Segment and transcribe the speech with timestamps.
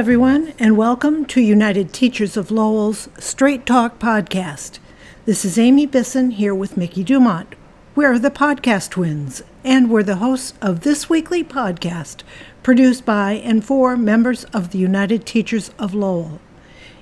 [0.00, 4.78] everyone, and welcome to United Teachers of Lowell's Straight Talk podcast.
[5.26, 7.54] This is Amy Bisson here with Mickey Dumont.
[7.94, 12.22] We're the podcast twins, and we're the hosts of this weekly podcast
[12.62, 16.40] produced by and for members of the United Teachers of Lowell.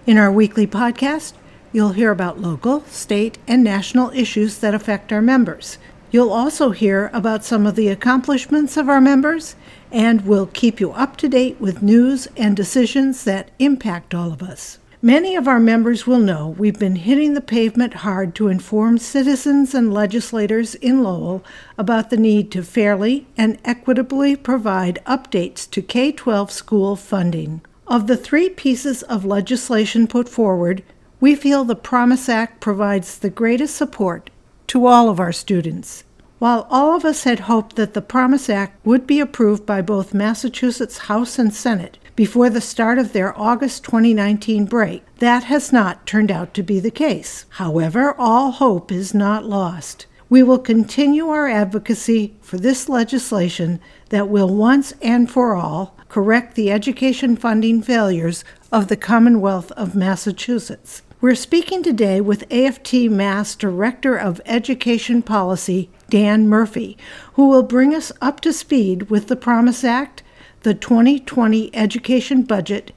[0.04, 1.34] In our weekly podcast,
[1.70, 5.78] you'll hear about local, state, and national issues that affect our members.
[6.10, 9.54] You'll also hear about some of the accomplishments of our members
[9.90, 14.42] and will keep you up to date with news and decisions that impact all of
[14.42, 14.78] us.
[15.00, 19.72] Many of our members will know we've been hitting the pavement hard to inform citizens
[19.72, 21.44] and legislators in Lowell
[21.76, 27.60] about the need to fairly and equitably provide updates to K 12 school funding.
[27.86, 30.82] Of the three pieces of legislation put forward,
[31.20, 34.30] we feel the Promise Act provides the greatest support
[34.66, 36.02] to all of our students.
[36.38, 40.14] While all of us had hoped that the Promise Act would be approved by both
[40.14, 46.06] Massachusetts House and Senate before the start of their August 2019 break, that has not
[46.06, 47.44] turned out to be the case.
[47.50, 50.06] However, all hope is not lost.
[50.30, 53.80] We will continue our advocacy for this legislation
[54.10, 59.96] that will once and for all correct the education funding failures of the Commonwealth of
[59.96, 61.02] Massachusetts.
[61.20, 66.96] We're speaking today with AFT Mass Director of Education Policy, Dan Murphy,
[67.32, 70.22] who will bring us up to speed with the Promise Act,
[70.60, 72.92] the 2020 education budget,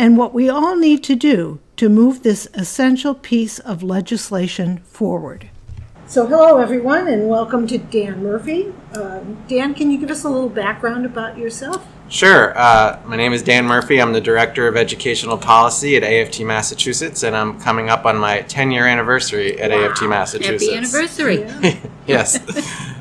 [0.00, 5.48] and what we all need to do to move this essential piece of legislation forward.
[6.08, 8.74] So, hello everyone, and welcome to Dan Murphy.
[8.94, 11.86] Um, Dan, can you give us a little background about yourself?
[12.10, 12.58] Sure.
[12.58, 14.02] Uh, my name is Dan Murphy.
[14.02, 18.42] I'm the Director of Educational Policy at AFT Massachusetts, and I'm coming up on my
[18.42, 20.64] 10 year anniversary at AFT Massachusetts.
[20.64, 21.80] Happy anniversary.
[22.08, 22.40] yes.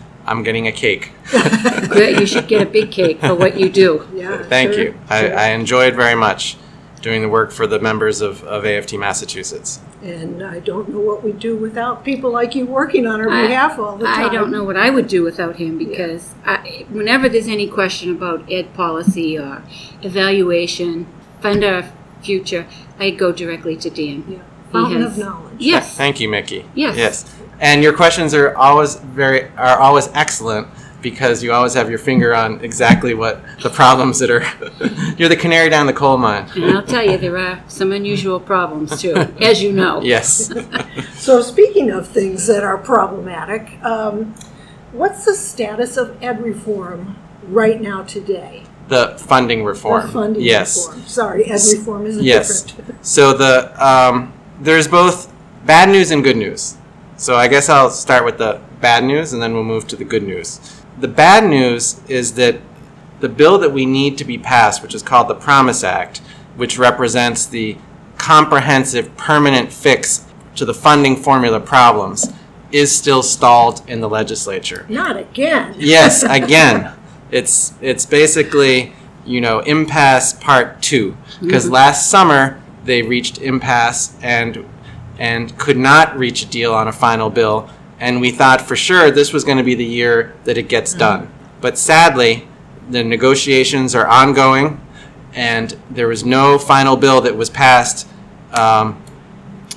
[0.28, 1.12] I'm getting a cake.
[1.32, 4.08] Good, you should get a big cake for what you do.
[4.14, 4.44] Yeah.
[4.44, 5.00] Thank sure, you.
[5.10, 5.38] I, sure.
[5.38, 6.56] I enjoyed very much
[7.02, 9.80] doing the work for the members of, of AFT Massachusetts.
[10.02, 13.48] And I don't know what we'd do without people like you working on our I-
[13.48, 14.30] behalf all the time.
[14.30, 18.12] I don't know what I would do without him because I, whenever there's any question
[18.12, 19.62] about ed policy or
[20.02, 21.06] evaluation,
[21.42, 22.66] fund our future,
[22.98, 24.24] I go directly to Dan.
[24.28, 24.38] Yeah.
[24.38, 25.54] He Fountain has- of knowledge.
[25.58, 25.96] Yes.
[25.98, 26.66] Thank you, Mickey.
[26.76, 26.96] Yes.
[26.98, 27.36] Yes.
[27.60, 30.68] And your questions are always very are always excellent
[31.02, 34.44] because you always have your finger on exactly what the problems that are.
[35.18, 36.50] you're the canary down the coal mine.
[36.56, 40.02] And I'll tell you, there are some unusual problems too, as you know.
[40.10, 40.52] Yes.
[41.16, 44.34] So, speaking of things that are problematic, um,
[44.92, 48.64] what's the status of ed reform right now today?
[48.88, 50.06] The funding reform.
[50.06, 50.88] Or funding yes.
[50.88, 51.06] reform.
[51.06, 52.64] Sorry, ed reform is Yes.
[52.64, 53.06] different.
[53.06, 55.32] So the um, there's both
[55.66, 56.78] bad news and good news.
[57.18, 60.06] So I guess I'll start with the bad news and then we'll move to the
[60.06, 60.79] good news.
[61.00, 62.60] The bad news is that
[63.20, 66.20] the bill that we need to be passed, which is called the Promise Act,
[66.56, 67.78] which represents the
[68.18, 72.32] comprehensive permanent fix to the funding formula problems,
[72.72, 74.86] is still stalled in the legislature.
[74.90, 75.76] Not again.
[75.78, 76.94] Yes, again,
[77.32, 78.94] it's it's basically
[79.26, 81.74] you know impasse part two because mm-hmm.
[81.74, 84.66] last summer they reached impasse and
[85.18, 89.12] and could not reach a deal on a final bill, and we thought for sure
[89.12, 91.32] this was going to be the year that it gets done.
[91.62, 92.48] But sadly,
[92.90, 94.80] the negotiations are ongoing,
[95.34, 98.08] and there was no final bill that was passed
[98.54, 99.02] um,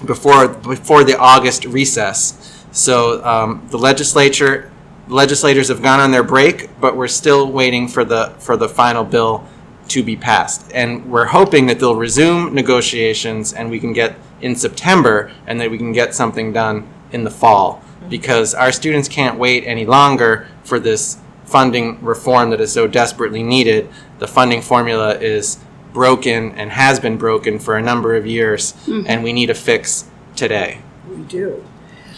[0.06, 2.64] before before the August recess.
[2.70, 4.70] So um, the legislature
[5.08, 9.04] legislators have gone on their break, but we're still waiting for the for the final
[9.04, 9.46] bill
[9.88, 10.70] to be passed.
[10.72, 15.70] And we're hoping that they'll resume negotiations and we can get in September and that
[15.70, 20.46] we can get something done in the fall because our students can't wait any longer
[20.64, 23.88] for this funding reform that is so desperately needed.
[24.18, 25.58] The funding formula is
[25.92, 28.74] broken and has been broken for a number of years
[29.06, 30.80] and we need a fix today.
[31.08, 31.62] We do.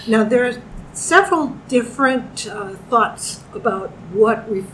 [0.06, 0.54] Now, there are
[0.92, 4.66] several different uh, thoughts about what ref-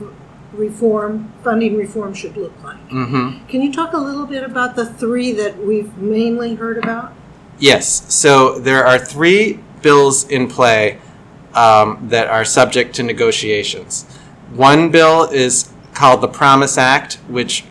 [0.53, 2.89] reform, funding reform should look like.
[2.91, 3.47] Mhm.
[3.49, 7.13] Can you talk a little bit about the three that we've mainly heard about?
[7.59, 8.03] Yes.
[8.09, 11.01] So there are three bills in play
[11.55, 14.05] um, that are subject to negotiations.
[14.53, 17.65] One bill is called the Promise Act, which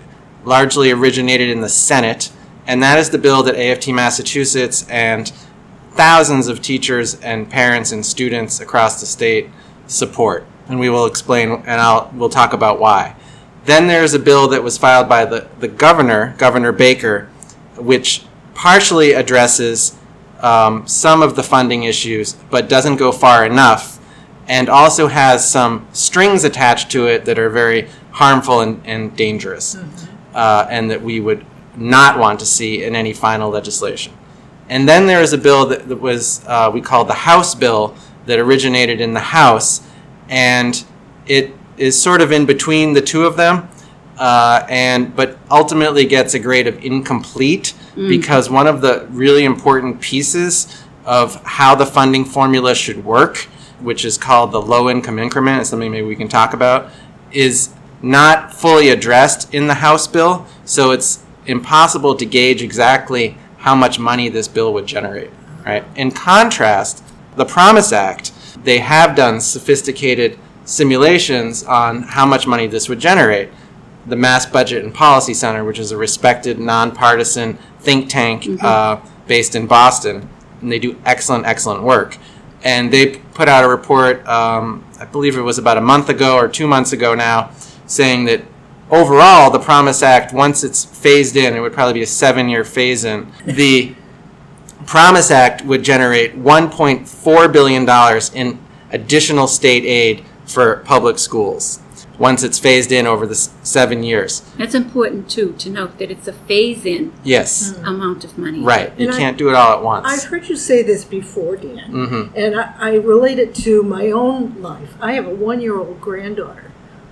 [0.45, 2.31] largely originated in the Senate,
[2.67, 5.31] and that is the bill that AFT Massachusetts and
[5.91, 9.49] thousands of teachers and parents and students across the state
[9.87, 10.45] support.
[10.67, 13.15] And we will explain, and I'll we'll talk about why.
[13.65, 17.27] Then there's a bill that was filed by the, the governor, Governor Baker,
[17.75, 18.23] which
[18.53, 19.97] partially addresses
[20.39, 23.99] um, some of the funding issues, but doesn't go far enough,
[24.47, 29.77] and also has some strings attached to it that are very harmful and, and dangerous,
[30.33, 31.45] uh, and that we would
[31.75, 34.13] not want to see in any final legislation.
[34.69, 37.95] And then there is a bill that, that was uh, we called the House bill
[38.25, 39.81] that originated in the House,
[40.29, 40.83] and
[41.25, 43.69] it is sort of in between the two of them,
[44.19, 47.73] uh, and but ultimately gets a grade of incomplete
[48.07, 53.37] because one of the really important pieces of how the funding formula should work,
[53.79, 56.91] which is called the low income increment, is something maybe we can talk about,
[57.31, 60.45] is not fully addressed in the House bill.
[60.65, 65.31] So it's impossible to gauge exactly how much money this bill would generate.
[65.65, 65.83] Right.
[65.95, 67.03] In contrast,
[67.35, 68.31] the Promise Act,
[68.63, 73.49] they have done sophisticated simulations on how much money this would generate.
[74.07, 79.55] The Mass Budget and Policy Center, which is a respected, nonpartisan think tank uh, based
[79.55, 80.27] in Boston,
[80.61, 82.17] and they do excellent, excellent work.
[82.63, 86.35] And they put out a report, um, I believe it was about a month ago
[86.35, 87.51] or two months ago now,
[87.85, 88.43] saying that
[88.89, 92.63] overall, the Promise Act, once it's phased in, it would probably be a seven year
[92.63, 93.95] phase in, the
[94.85, 97.87] Promise Act would generate $1.4 billion
[98.33, 98.59] in
[98.91, 101.79] additional state aid for public schools
[102.19, 104.41] once it's phased in over the s- seven years.
[104.57, 108.61] That's important too, to note that it's a phase-in Yes, amount of money.
[108.61, 108.91] right.
[108.97, 110.05] You And I- can't do it all at once.
[110.05, 110.23] I've once.
[110.25, 112.37] heard you say this before, Dan, Mm-hmm.
[112.37, 114.93] and I, I relate it to my own life.
[115.01, 116.65] I have a one-year-old granddaughter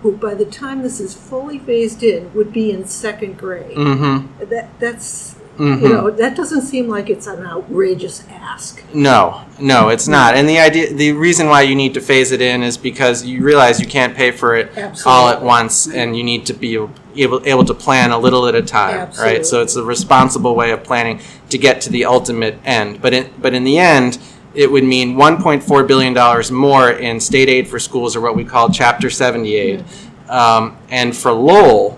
[0.03, 3.75] who, by the time this is fully phased in, would be in second grade.
[3.77, 4.49] Mm-hmm.
[4.49, 5.81] That that's Mhm.
[5.81, 8.83] you know that doesn't seem like it's an outrageous ask.
[8.93, 10.35] No, no, it's not.
[10.35, 13.43] And the idea, the reason why you need to phase it in is because you
[13.43, 14.71] realize you can't pay for it
[15.05, 16.75] all at once, and you need to be
[17.15, 19.45] able able to plan a little at a time, right?
[19.45, 21.19] So it's a responsible way of planning
[21.49, 23.01] to get to the ultimate end.
[23.01, 24.19] But in but in the end,
[24.53, 28.43] it would mean 1.4 billion dollars more in state aid for schools, or what we
[28.43, 29.83] call Chapter 70 aid,
[30.29, 31.97] um, and for Lowell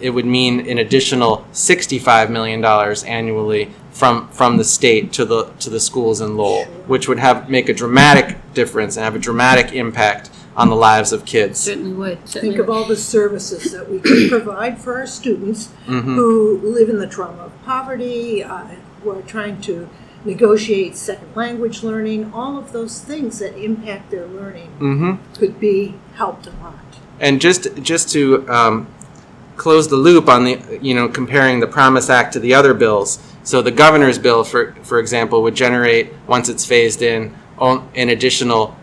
[0.00, 2.64] it would mean an additional $65 million
[3.06, 7.50] annually from, from the state to the, to the schools in Lowell, which would have,
[7.50, 11.60] make a dramatic difference and have a dramatic impact on the lives of kids.
[11.60, 12.28] Certainly would.
[12.28, 12.74] Certainly Think of would.
[12.76, 16.14] all the services that we can provide for our students Mm-hmm.
[16.14, 18.64] who live in the trauma of poverty, uh,
[19.02, 19.88] who are trying to
[20.24, 22.32] negotiate second language learning.
[22.32, 26.74] All of those things that impact their learning hmm could be helped a lot.
[27.18, 28.86] And just, just to um,
[29.60, 33.18] close the loop on the, you know, comparing the Promise Act to the other bills.
[33.42, 38.74] So the governor's bill, for, for example, would generate, once it's phased in, an additional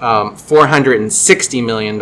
[0.00, 2.00] um, $460 million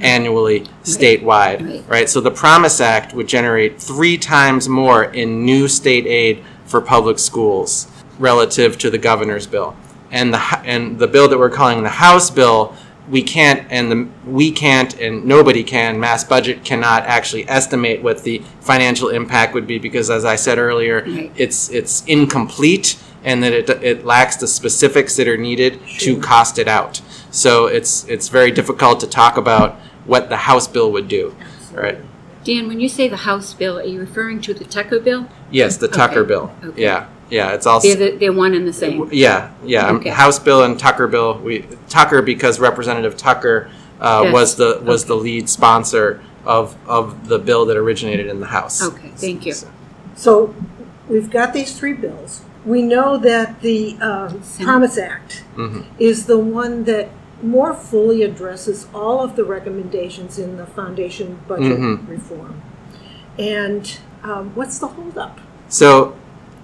[0.00, 1.84] annually statewide, Right.
[1.88, 2.08] right?
[2.08, 7.18] So the Promise Act would generate three times more in new state aid for public
[7.18, 9.76] schools relative to the governor's bill.
[10.10, 12.74] And the, and the bill that we're calling the House bill,
[13.10, 18.22] we can't, and the, we can't, and nobody can, mass budget cannot actually estimate what
[18.22, 21.32] the financial impact would be because as I said earlier, Right.
[21.36, 26.58] it's, it's incomplete and that it, it lacks the specifics that are needed to cost
[26.58, 27.02] it out.
[27.30, 29.74] So it's, it's very difficult to talk about
[30.06, 31.34] what the House bill would do,
[31.72, 31.98] right?
[32.44, 35.28] Dan, when you say the House bill, are you referring to the Tucker bill?
[35.50, 36.54] Yes, the Tucker Okay, bill.
[36.64, 36.82] okay.
[36.82, 37.80] Yeah, yeah, it's all.
[37.80, 39.08] They're, the, they're one and the same.
[39.12, 39.86] Yeah, yeah.
[39.88, 40.10] um, Okay.
[40.10, 41.38] House bill and Tucker bill.
[41.38, 45.08] We Tucker because Representative Tucker uh, Yes, was the was okay.
[45.08, 48.82] the lead sponsor of of the bill that originated in the House.
[48.82, 49.52] Okay, thank you.
[49.52, 49.68] So-
[50.16, 50.54] So
[51.08, 52.42] we've got these three bills.
[52.66, 54.66] We know that the um, Senate.
[54.66, 55.84] Promise Act Mhm.
[55.98, 57.08] is the one that
[57.42, 62.06] more fully addresses all of the recommendations in the foundation budget Mhm.
[62.06, 62.60] reform.
[63.38, 65.40] And um, what's the holdup?
[65.68, 66.14] So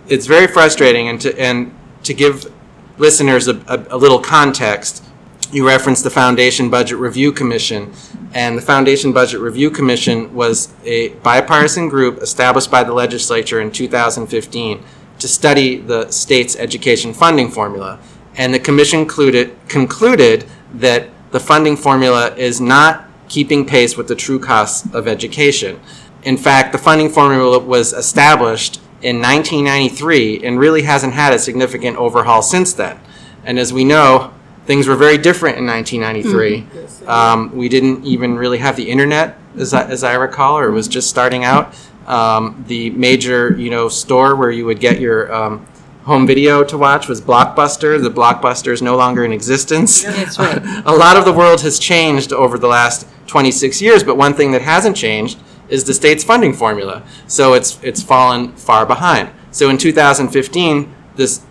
[0.08, 2.52] it's very frustrating, and to and to give
[2.98, 5.04] listeners a, a, a little context,
[5.52, 7.92] you referenced the Foundation Budget Review Commission,
[8.32, 13.70] and the Foundation Budget Review Commission was a bipartisan group established by the legislature in
[13.70, 14.82] 2015
[15.18, 17.98] to study the state's education funding formula,
[18.36, 24.14] and the commission concluded concluded that the funding formula is not keeping pace with the
[24.14, 25.80] true costs of education.
[26.22, 31.96] In fact, the funding formula was established in 1993 and really hasn't had a significant
[31.96, 32.98] overhaul since then.
[33.44, 34.32] And as we know,
[34.66, 37.06] things were very different in 1993.
[37.06, 40.72] Um, we didn't even really have the internet, as I, as I recall, or it
[40.72, 41.74] was just starting out.
[42.06, 45.66] Um, the major, you know, store where you would get your um,
[46.04, 48.00] home video to watch was Blockbuster.
[48.00, 50.02] The Blockbuster is no longer in existence.
[50.02, 50.62] That's right.
[50.86, 54.52] a lot of the world has changed over the last 26 years, but one thing
[54.52, 55.38] that hasn't changed
[55.68, 57.02] is the state's funding formula.
[57.26, 59.30] So it's it's fallen far behind.
[59.50, 61.44] So in 2015, this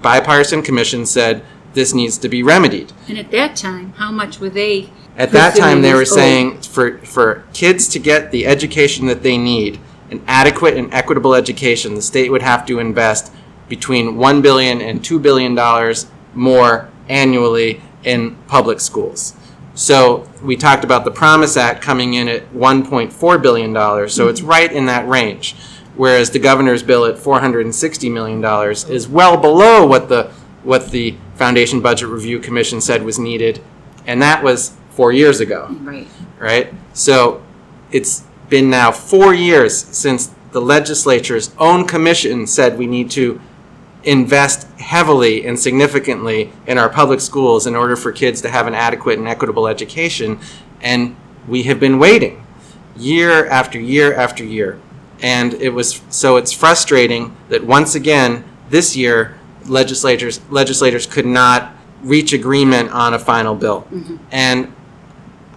[0.00, 1.44] bipartisan commission said
[1.74, 2.92] this needs to be remedied.
[3.08, 4.90] And at that time, how much were they?
[5.16, 9.36] At that time, they were saying for for kids to get the education that they
[9.36, 13.32] need an adequate and equitable education, the state would have to invest
[13.68, 19.34] between 1 billion and 2 billion dollars more annually in public schools.
[19.78, 24.42] So we talked about the Promise Act coming in at 1.4 billion dollars, so it's
[24.42, 25.54] right in that range.
[25.96, 30.32] Whereas the governor's bill at 460 million dollars is well below what the
[30.64, 33.62] what the Foundation Budget Review Commission said was needed,
[34.04, 36.08] and that was 4 years ago Right.
[36.40, 36.74] right?
[36.92, 37.40] So
[37.92, 43.40] it's been now four years since the legislature's own commission said we need to
[44.04, 48.74] invest heavily and significantly in our public schools in order for kids to have an
[48.74, 50.38] adequate and equitable education.
[50.80, 52.44] And we have been waiting
[52.96, 54.80] year after year after year.
[55.20, 59.36] And it was so it's frustrating that once again this year
[59.66, 63.82] legislators legislators could not reach agreement on a final bill.
[63.82, 64.16] Mm-hmm.
[64.30, 64.72] And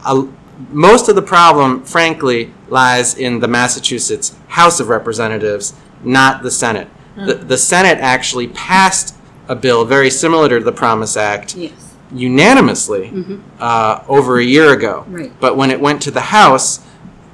[0.05, 0.27] a,
[0.69, 6.87] most of the problem, frankly, lies in the Massachusetts House of Representatives, not the Senate.
[7.15, 9.15] The, the Senate actually passed
[9.47, 11.93] a bill very similar to the Promise Act Yes.
[12.13, 13.11] unanimously
[13.59, 15.05] uh, over a year ago.
[15.07, 15.31] Right.
[15.39, 16.79] But when it went to the House,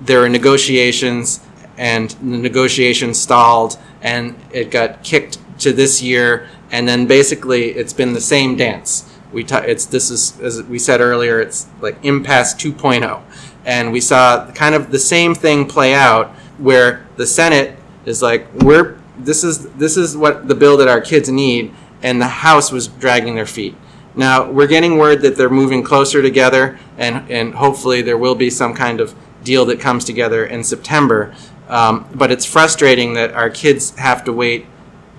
[0.01, 1.39] there were negotiations,
[1.77, 7.93] and the negotiations stalled, and it got kicked to this year, and then basically it's
[7.93, 9.11] been the same dance.
[9.31, 13.21] We ta- it's this is as we said earlier, it's like impasse 2.0,
[13.65, 18.47] and we saw kind of the same thing play out where the Senate is like
[18.53, 22.71] we're this is this is what the bill that our kids need, and the House
[22.71, 23.75] was dragging their feet.
[24.15, 28.49] Now, we're getting word that they're moving closer together, and, and hopefully there will be
[28.49, 31.35] some kind of deal that comes together in September.
[31.69, 34.65] Um, but it's frustrating that our kids have to wait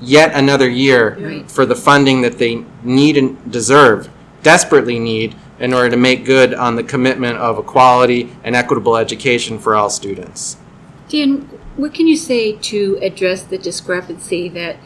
[0.01, 1.51] yet another year Right.
[1.51, 4.09] for the funding that they need and deserve,
[4.43, 8.97] desperately need, in order to make good on the commitment of a quality and equitable
[8.97, 10.57] education for all students.
[11.09, 14.77] Dan, what can you say to address the discrepancy that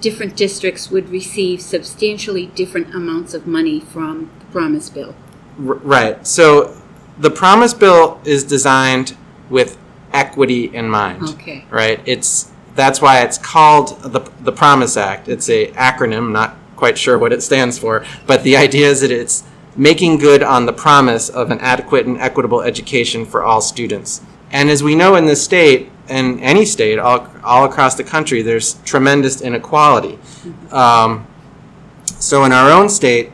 [0.00, 5.14] different districts would receive substantially different amounts of money from the Promise Bill?
[5.58, 6.26] R- Right.
[6.26, 6.76] So
[7.18, 9.16] the Promise Bill is designed
[9.48, 9.78] with
[10.12, 11.22] equity in mind.
[11.22, 11.64] Okay.
[11.70, 12.00] Right.
[12.04, 15.28] It's that's why it's called the the Promise Act.
[15.28, 16.32] It's a acronym.
[16.32, 19.44] Not quite sure what it stands for, but the idea is that it's
[19.76, 24.20] making good on the promise of an adequate and equitable education for all students.
[24.52, 28.42] And as we know in this state, and any state all, all across the country,
[28.42, 30.18] there's tremendous inequality.
[30.70, 31.26] Um,
[32.18, 33.30] so in our own state,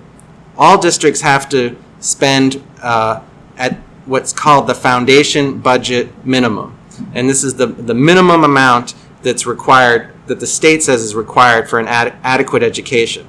[0.56, 3.22] all districts have to spend uh,
[3.56, 3.75] at
[4.06, 6.78] what's called the foundation budget minimum.
[7.14, 11.68] And this is the, the minimum amount that's required, that the state says is required
[11.68, 13.26] for an ad- adequate education.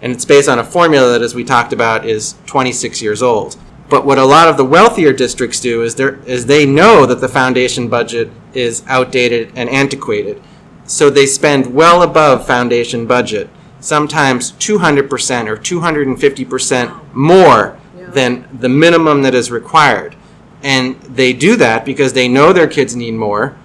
[0.00, 3.56] And it's based on a formula that, as we talked about, is 26 years old.
[3.92, 7.28] But what a lot of the wealthier districts do is, is they know that the
[7.28, 10.42] foundation budget is outdated and antiquated.
[10.84, 19.20] So they spend well above foundation budget, sometimes 200% or 250% more than the minimum
[19.24, 20.16] that is required.
[20.62, 23.58] And they do that because they know their kids need more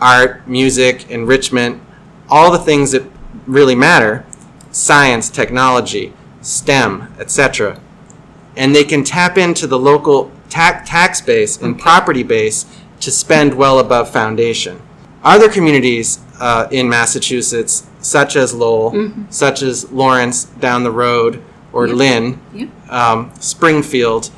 [0.00, 1.80] art, music, enrichment,
[2.28, 3.04] all the things that
[3.46, 4.26] really matter
[4.72, 7.80] science, technology, STEM, etc.
[8.58, 12.66] And they can tap into the local ta- tax base and property base
[13.00, 14.80] to spend well above foundation.
[15.22, 21.86] Other communities uh, in Massachusetts, such as Lowell, such as Lawrence down the road, or
[21.86, 21.96] Yep.
[21.96, 22.68] Lynn, Yep.
[22.92, 24.30] um, Springfield,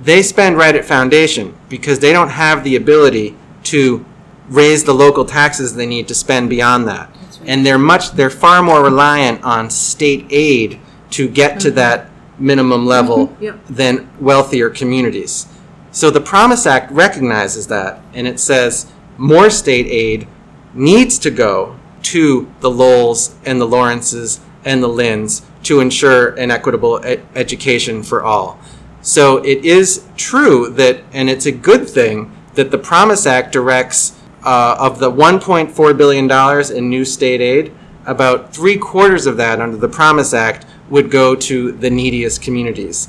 [0.00, 4.04] they spend right at foundation because they don't have the ability to
[4.48, 7.08] raise the local taxes they need to spend beyond that.
[7.10, 7.40] Right.
[7.46, 10.78] And they're much they're far more reliant on state aid
[11.10, 13.60] to get to that minimum level Yep.
[13.68, 15.46] than wealthier communities.
[15.90, 20.26] So the Promise Act recognizes that and it says more state aid
[20.74, 26.50] needs to go to the Lowells and the Lawrences and the Lynns to ensure an
[26.50, 28.58] equitable e- education for all.
[29.00, 34.12] So it is true that, and it's a good thing, that the Promise Act directs
[34.44, 36.30] uh, of the $1.4 billion
[36.76, 37.72] in new state aid,
[38.04, 43.08] about three quarters of that under the Promise Act would go to the neediest communities.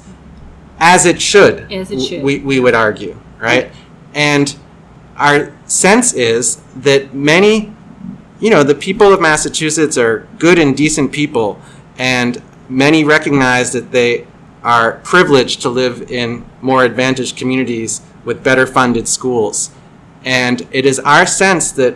[0.80, 1.72] As it should.
[1.72, 2.24] As it should.
[2.24, 3.72] We, we would argue, right?
[4.14, 4.56] And
[5.16, 7.74] our sense is that many,
[8.40, 11.60] you know, the people of Massachusetts are good and decent people,
[11.98, 14.28] and many recognize that they
[14.64, 19.72] are privileged to live in more advantaged communities with better funded schools.
[20.26, 21.96] And it is our sense that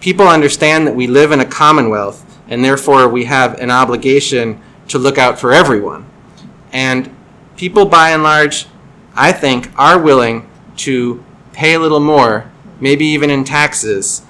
[0.00, 4.98] people understand that we live in a commonwealth, and therefore we have an obligation to
[4.98, 6.06] look out for everyone.
[6.72, 7.14] And
[7.56, 8.66] people, by and large,
[9.14, 14.22] I think, are willing to pay a little more, maybe even in taxes,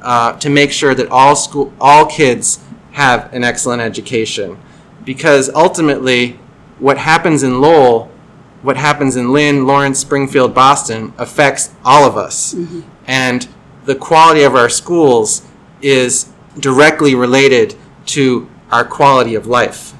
[0.00, 2.58] uh, to make sure that all school, all kids
[2.92, 4.58] have an excellent education,
[5.04, 6.38] because ultimately,
[6.78, 8.10] what happens in Lowell,
[8.62, 12.54] what happens in Lynn, Lawrence, Springfield, Boston affects all of us,
[13.06, 13.48] and
[13.84, 15.42] the quality of our schools
[15.80, 17.76] is directly related
[18.06, 19.94] to our quality of life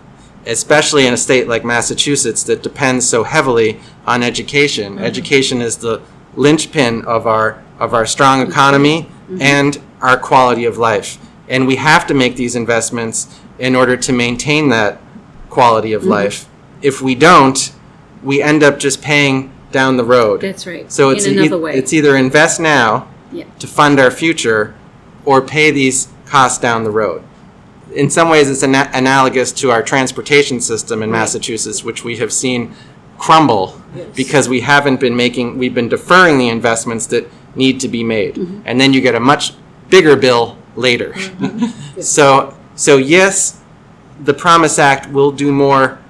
[0.46, 4.94] especially in a state like Massachusetts that depends so heavily on education.
[4.94, 5.04] Mm-hmm.
[5.04, 6.02] Education is the
[6.34, 9.42] linchpin of our of our strong economy mm-hmm.
[9.42, 11.18] and our quality of life.
[11.48, 15.00] And we have to make these investments in order to maintain that
[15.50, 16.10] quality of mm-hmm.
[16.10, 16.48] life.
[16.80, 17.72] If we don't,
[18.22, 20.40] we end up just paying down the road.
[20.40, 20.90] That's right.
[20.90, 21.74] So it's in e- way.
[21.74, 23.44] it's either invest now Yeah.
[23.58, 24.74] to fund our future
[25.24, 27.22] or pay these costs down the road.
[27.94, 32.32] In some ways, it's ana- analogous to our transportation system in Massachusetts, which we have
[32.32, 32.74] seen
[33.18, 33.80] crumble
[34.16, 38.34] because we haven't been making, we've been deferring the investments that need to be made.
[38.34, 38.62] Mm-hmm.
[38.64, 39.52] And then you get a much
[39.88, 41.14] bigger bill later.
[42.00, 43.60] So, so yes,
[44.18, 46.00] the Promise Act will do more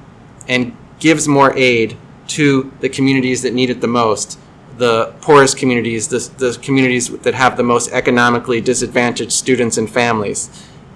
[0.49, 1.99] and gives more aid
[2.29, 4.39] to the communities that need it the most,
[4.79, 10.49] the poorest communities, the, the communities that have the most economically disadvantaged students and families.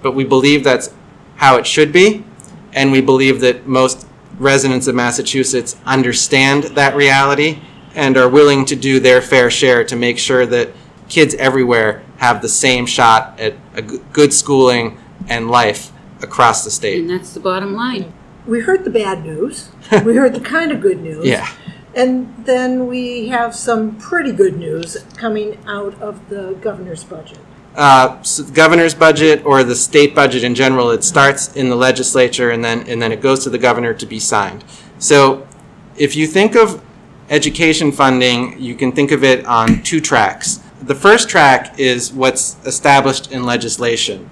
[0.07, 0.93] But we believe that's
[1.35, 2.23] how it should be,
[2.71, 4.07] and we believe that most
[4.39, 7.59] residents of Massachusetts understand that reality
[7.93, 10.69] and are willing to do their fair share to make sure that
[11.09, 14.97] kids everywhere have the same shot at a g- good schooling
[15.27, 17.01] and life across the state.
[17.01, 18.13] And that's the bottom line.
[18.45, 19.71] We heard the bad news.
[20.05, 21.25] we heard the kind of good news.
[21.25, 21.51] Yeah.
[21.93, 27.39] And then we have some pretty good news coming out of the governor's budget.
[27.77, 28.21] Uh,
[28.53, 32.87] governor's budget or the state budget in general, it starts in the legislature and then
[32.89, 34.65] and then it goes to the governor to be signed.
[34.97, 35.47] So,
[35.95, 36.83] if you think of
[37.29, 40.59] education funding, you can think of it on two tracks.
[40.81, 44.29] The first track is what's established in legislation,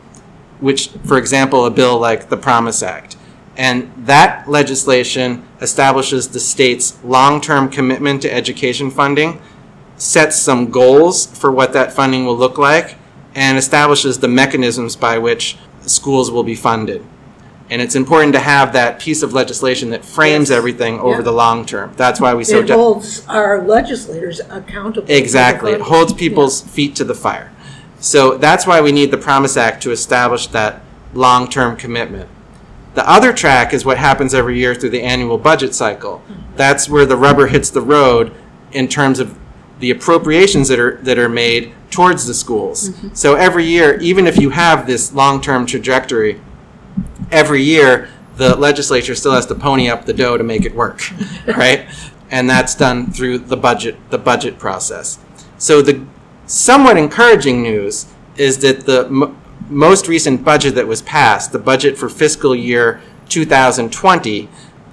[0.60, 3.16] which, for example, a bill like the Promise Act.
[3.58, 9.40] And that legislation establishes the state's long term commitment to education funding
[9.98, 12.98] sets some goals for what that funding will look like
[13.36, 17.04] and establishes the mechanisms by which schools will be funded.
[17.70, 20.58] And it's important to have that piece of legislation that frames Yes.
[20.58, 21.22] everything over Yeah.
[21.22, 21.92] the long term.
[21.98, 25.12] That's why we so It holds our legislators accountable.
[25.12, 25.72] Exactly.
[25.74, 27.52] It holds people's feet to the fire.
[28.00, 30.82] So that's why we need the Promise Act to establish that
[31.14, 32.28] long term commitment.
[32.94, 36.22] The other track is what happens every year through the annual budget cycle.
[36.32, 36.42] Mm-hmm.
[36.56, 38.32] That's where the rubber hits the road
[38.72, 39.36] in terms of
[39.80, 42.92] the appropriations that are that are made towards the schools.
[43.14, 46.42] So every year, even if you have this long term trajectory,
[47.32, 51.02] every year the legislature still has to pony up the dough to make it work,
[51.48, 51.88] right?
[52.30, 55.20] And that's done through the budget the budget process.
[55.58, 56.06] So the
[56.46, 59.38] somewhat encouraging news is that the m-
[59.70, 64.50] most recent budget that was passed, the budget for fiscal year 2020,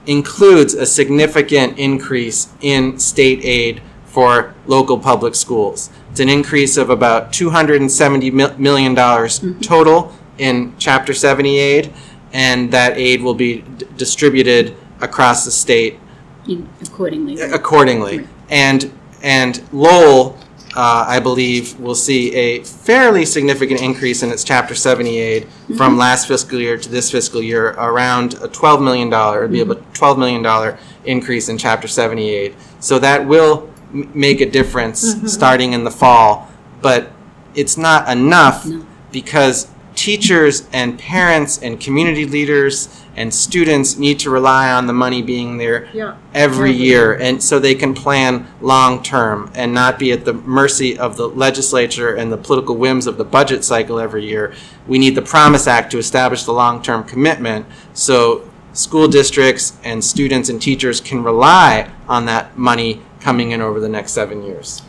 [0.06, 5.90] includes a significant increase in state aid for local public schools.
[6.12, 9.60] It's an increase of about 270 mil- million dollars mm-hmm.
[9.60, 11.90] total in Chapter 70 aid,
[12.34, 15.98] and that aid will be d- distributed across the state
[16.46, 17.40] in- accordingly.
[17.40, 18.18] accordingly.
[18.18, 18.28] Right.
[18.50, 20.38] And and Lowell,
[20.76, 25.76] uh, I believe, will see a fairly significant increase in its Chapter 70 aid mm-hmm.
[25.78, 29.78] from last fiscal year to this fiscal year, around a $12 million, it'd be about
[29.78, 30.04] mm-hmm.
[30.04, 32.54] $12 million increase in Chapter 70 aid.
[32.80, 35.26] So that will m- make a difference mm-hmm.
[35.26, 36.48] starting in the fall,
[36.80, 37.10] but
[37.54, 38.84] it's not enough No.
[39.10, 45.20] because teachers and parents and community leaders and students need to rely on the money
[45.20, 46.16] being there Yeah.
[46.32, 50.32] every Every year and so they can plan long term and not be at the
[50.32, 54.54] mercy of the legislature and the political whims of the budget cycle every year
[54.88, 60.02] we need the promise act to establish the long term commitment so school districts and
[60.02, 64.82] students and teachers can rely on that money coming in over the next 7 years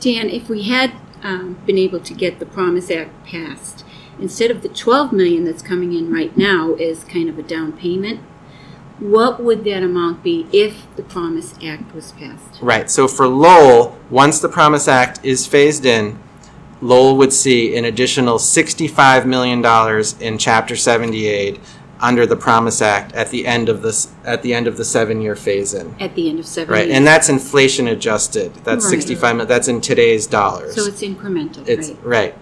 [0.00, 3.84] Dan, if we had um, been able to get the Promise Act passed,
[4.18, 7.72] instead of the 12 million that's coming in right now as kind of a down
[7.72, 8.20] payment,
[8.98, 12.60] what would that amount be if the Promise Act was passed?
[12.62, 12.90] Right.
[12.90, 16.18] So for Lowell, once the Promise Act is phased in,
[16.82, 19.62] Lowell would see an additional $65 million
[20.20, 21.60] in Chapter 70 aid
[22.00, 25.36] under the Promise Act at the end of this at the end of the seven-year
[25.36, 25.94] phase-in.
[26.00, 26.96] At the end of seven Right, years?
[26.96, 28.52] and that's inflation adjusted.
[28.64, 28.90] That's Right.
[28.90, 29.46] 65.
[29.48, 30.74] That's in today's dollars.
[30.74, 32.04] So it's incremental, It's right?
[32.04, 32.34] right.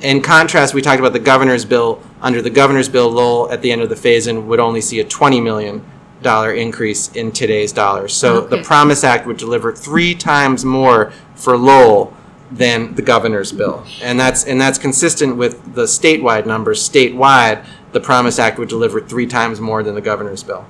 [0.00, 2.00] In contrast, we talked about the governor's bill.
[2.20, 5.04] Under the governor's bill, Lowell at the end of the phase-in would only see a
[5.04, 5.82] twenty million
[6.22, 8.14] dollar increase in today's dollars.
[8.14, 12.14] So the Promise Act would deliver three times more for Lowell
[12.54, 13.84] than the governor's bill.
[14.02, 16.88] And that's, and that's consistent with the statewide numbers.
[16.88, 20.66] Statewide, the Promise Act would deliver three times more than the governor's bill.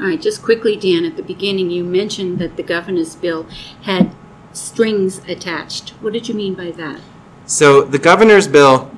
[0.00, 3.46] All right, just quickly, Dan, at the beginning, you mentioned that the governor's bill
[3.82, 4.14] had
[4.52, 5.90] strings attached.
[6.00, 7.00] What did you mean by that?
[7.46, 8.90] So the governor's bill,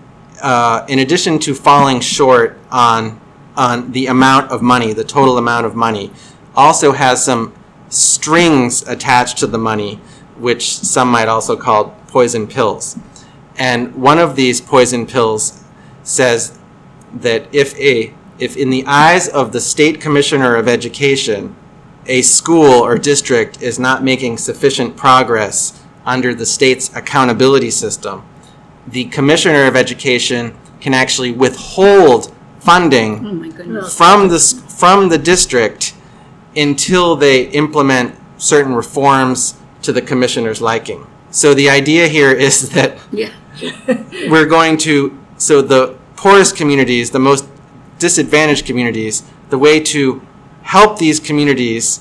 [0.42, 3.20] uh, in addition to falling short on
[3.56, 6.10] on the amount of money, the total amount of money,
[6.56, 7.54] also has some
[7.88, 10.00] strings attached to the money,
[10.38, 12.98] which some might also call poison pills.
[13.56, 15.64] And one of these poison pills
[16.02, 16.58] says
[17.14, 21.54] that if a if in the eyes of the state commissioner of education,
[22.06, 28.24] a school or district is not making sufficient progress under the state's accountability system,
[28.88, 35.94] the commissioner of education can actually withhold funding Oh, from the from the district
[36.56, 41.06] until they implement certain reforms to the commissioner's liking.
[41.30, 43.30] So the idea here is that Yeah.
[44.30, 47.46] we're going to so the poorest communities, the most
[47.98, 50.22] disadvantaged communities, the way to
[50.62, 52.00] help these communities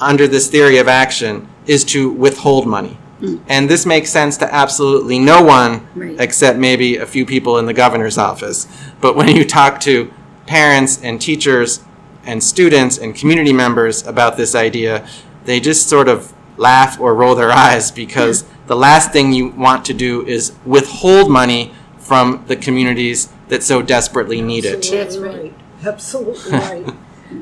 [0.00, 2.96] under this theory of action is to withhold money.
[3.20, 3.36] Hmm.
[3.48, 6.16] And this makes sense to absolutely no one Right.
[6.18, 8.66] except maybe a few people in the governor's office.
[9.00, 10.10] But when you talk to
[10.46, 11.80] parents and teachers
[12.24, 15.06] and students and community members about this idea,
[15.44, 19.84] they just sort of laugh or roll their eyes because the last thing you want
[19.86, 24.72] to do is withhold money from the communities that so desperately need it.
[24.72, 25.52] That's Absolutely right.
[25.82, 25.86] right.
[25.86, 26.94] Absolutely right.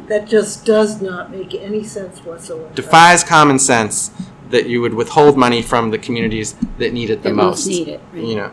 [0.08, 2.72] That just does not make any sense whatsoever.
[2.74, 4.10] Defies common sense
[4.50, 7.66] that you would withhold money from the communities that need it the That most.
[7.66, 8.24] most need it, right.
[8.24, 8.50] You know,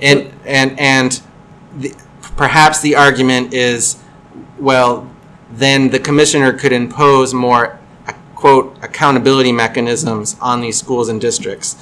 [0.00, 1.20] and and and
[1.78, 1.94] the,
[2.36, 3.98] perhaps the argument is,
[4.58, 5.08] well,
[5.52, 7.79] then the commissioner could impose more
[8.40, 11.76] quote accountability mechanisms on these schools and districts,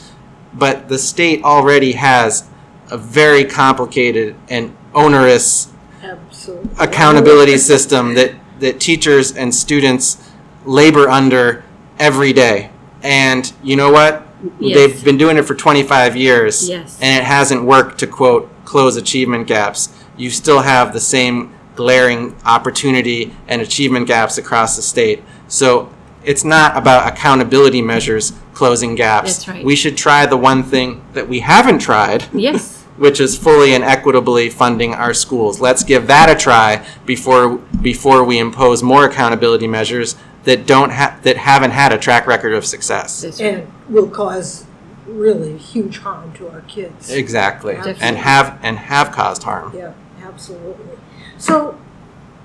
[0.53, 2.49] but the state already has
[2.91, 6.69] a very complicated and onerous Absolutely.
[6.81, 10.33] accountability system that, that teachers and students
[10.65, 11.63] labor under
[12.01, 12.71] every day.
[13.05, 14.27] And you know what?
[14.59, 14.75] Yes.
[14.75, 16.69] They've been doing it for 25 years.
[16.69, 16.99] Yes.
[17.01, 19.91] And it hasn't worked to quote, close achievement gaps.
[20.17, 25.23] You still have the same glaring opportunity and achievement gaps across the state.
[25.47, 25.93] So
[26.25, 29.37] it's not about accountability measures closing gaps.
[29.37, 29.65] That's right.
[29.65, 32.77] We should try the one thing that we haven't tried Yes.
[32.99, 35.61] which is fully and equitably funding our schools.
[35.61, 41.23] Let's give that a try before before we impose more accountability measures that don't have
[41.23, 43.25] that haven't had a track record of success.
[43.25, 43.41] Right.
[43.41, 44.67] And will cause
[45.07, 47.11] really huge harm to our kids.
[47.11, 47.75] Exactly.
[47.75, 48.03] Definitely.
[48.03, 49.73] And have and have caused harm.
[49.77, 50.99] Yeah, absolutely.
[51.39, 51.79] So,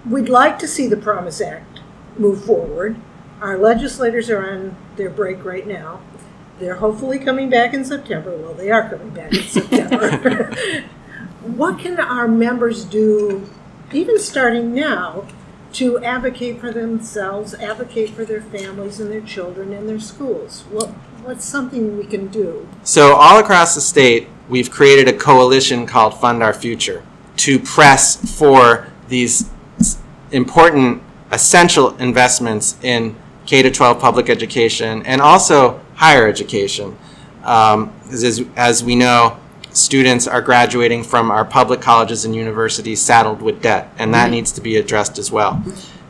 [0.07, 1.79] we'd like to see the Promise Act
[2.17, 2.95] move forward.
[3.43, 5.99] Our legislators are on their break right now.
[6.59, 8.37] They're hopefully coming back in September.
[8.37, 10.55] Well, they are coming back in September.
[11.41, 13.49] what can our members do,
[13.91, 15.27] even starting now,
[15.73, 20.63] to advocate for themselves, advocate for their families and their children and their schools?
[20.71, 20.91] What,
[21.25, 22.69] what's something we can do?
[22.83, 27.03] So all across the state, we've created a coalition called Fund Our Future
[27.37, 29.49] to press for these
[30.31, 36.97] important, essential investments in K to 12 public education and also higher education.
[37.43, 39.37] Um, as, as we know,
[39.71, 44.51] students are graduating from our public colleges and universities saddled with debt, and that needs
[44.53, 45.61] to be addressed as well.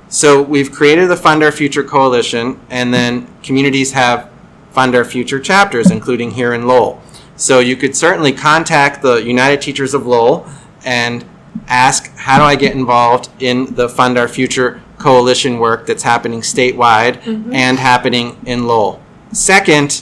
[0.09, 4.29] So we've created the Fund Our Future Coalition, and then communities have
[4.71, 7.01] Fund Our Future chapters, including here in Lowell.
[7.35, 10.47] So you could certainly contact the United Teachers of Lowell
[10.85, 11.25] and
[11.67, 16.39] ask, how do I get involved in the Fund Our Future coalition work that's happening
[16.41, 17.15] statewide
[17.53, 19.01] and happening in Lowell?
[19.33, 20.01] Second,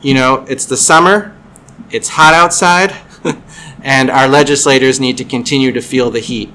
[0.00, 1.34] you know, it's the summer,
[1.90, 2.96] it's hot outside,
[3.82, 6.52] and our legislators need to continue to feel the heat.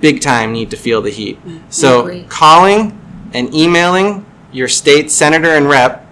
[0.00, 1.38] Big time need to feel the heat.
[1.70, 2.98] So calling
[3.32, 6.04] and emailing your state senator and rep,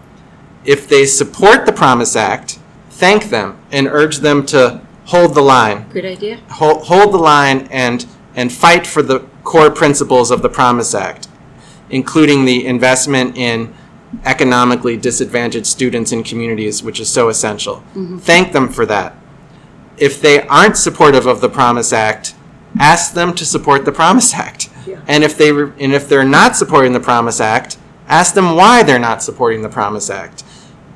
[0.64, 5.88] if they support the Promise Act, thank them and urge them to hold the line
[5.88, 6.36] Good idea.
[6.50, 8.06] hold, hold the line and
[8.36, 11.28] and fight for the core principles of the Promise Act,
[11.88, 13.74] including the investment in
[14.24, 17.76] economically disadvantaged students and communities, which is so essential.
[17.94, 18.18] Mm-hmm.
[18.18, 19.16] Thank them for that.
[19.96, 22.34] If they aren't supportive of the Promise Act,
[22.78, 24.70] ask them to support the Promise Act.
[24.86, 25.00] Yeah.
[25.06, 28.82] And if they re- and if they're not supporting the Promise Act, ask them why
[28.82, 30.44] they're not supporting the Promise Act.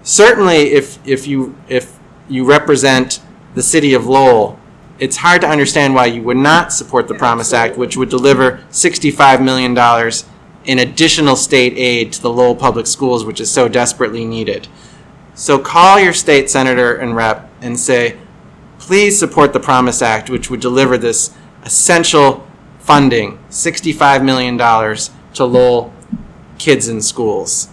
[0.03, 3.21] Certainly, if if you if you represent
[3.55, 4.59] the city of Lowell,
[4.99, 8.59] it's hard to understand why you would not support the Promise Act, which would deliver
[8.71, 9.77] $65 million
[10.65, 14.69] in additional state aid to the Lowell Public Schools, which is so desperately needed.
[15.35, 18.17] So call your state senator and rep and say,
[18.79, 22.47] please support the Promise Act, which would deliver this essential
[22.79, 25.93] funding, $65 million to Lowell
[26.59, 27.69] kids in schools.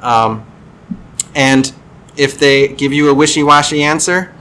[0.00, 0.46] Um,
[1.34, 1.72] and
[2.16, 4.31] if they give you a wishy washy answer,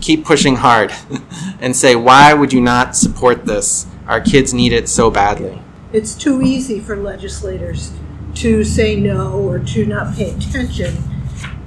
[0.00, 0.92] keep pushing hard
[1.60, 3.86] and say, why would you not support this?
[4.06, 5.60] Our kids need it so badly.
[5.92, 7.92] It's too easy for legislators
[8.36, 10.96] to say no or to not pay attention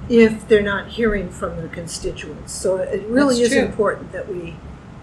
[0.10, 2.54] if they're not hearing from their constituents.
[2.54, 3.66] So it really That's is true.
[3.66, 4.56] important that we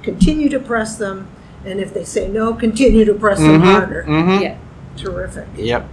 [0.03, 1.29] continue to press them,
[1.65, 4.05] and if they say no, continue to press them Mhm, harder.
[4.09, 4.41] mhm.
[4.43, 4.57] Yeah.
[4.97, 5.47] Terrific.
[5.57, 5.89] Yep.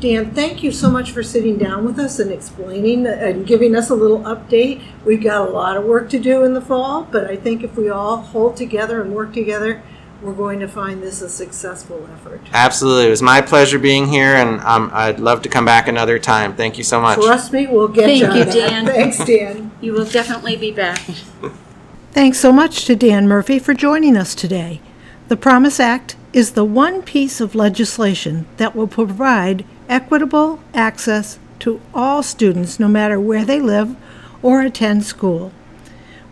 [0.00, 3.90] Dan, thank you so much for sitting down with us and explaining and giving us
[3.90, 4.80] a little update.
[5.04, 7.76] We've got a lot of work to do in the fall, but I think if
[7.76, 9.82] we all hold together and work together,
[10.22, 12.40] we're going to find this a successful effort.
[12.52, 13.06] Absolutely.
[13.06, 16.54] It was my pleasure being here, and um, I'd love to come back another time.
[16.54, 17.18] Thank you so much.
[17.18, 18.44] Trust me, we'll get Thank you, on you.
[18.44, 18.86] Dan.
[18.86, 19.72] Thanks, Dan.
[19.80, 20.98] You will definitely be back.
[22.12, 24.80] Thanks so much to Dan Murphy for joining us today.
[25.26, 31.80] The Promise Act is the one piece of legislation that will provide equitable access to
[31.94, 33.96] all students no matter where they live
[34.42, 35.52] or attend school.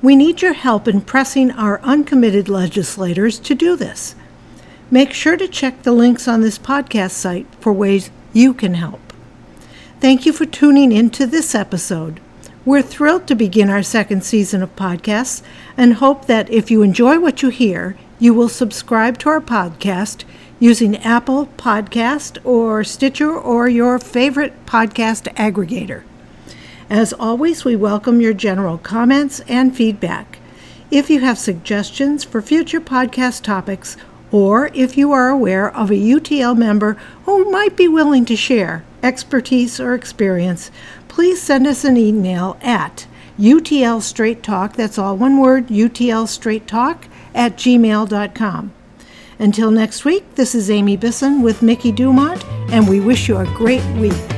[0.03, 4.15] We need your help in pressing our uncommitted legislators to do this.
[4.91, 9.01] Make sure to check the links on this podcast site for ways you can help.
[10.01, 12.21] Thank you for tuning in to this episode.
[12.65, 15.43] We're thrilled to begin our second season of podcasts
[15.77, 20.25] and hope that if you enjoy what you hear, you will subscribe to our podcast
[20.59, 26.03] using Apple Podcast or Stitcher or your favorite podcast aggregator.
[26.89, 30.39] As always, we welcome your general comments and feedback.
[30.91, 33.97] If you have suggestions for future podcast topics,
[34.31, 38.85] or if you are aware of a UTL member who might be willing to share
[39.03, 40.71] expertise or experience,
[41.09, 43.07] please send us an email at
[43.39, 48.73] UTL Straight Talk, that's all one word, UTL Straight Talk, at gmail.com.
[49.39, 53.45] Until next week, this is Amy Bisson with Mickey Dumont, and we wish you a
[53.45, 54.36] great week.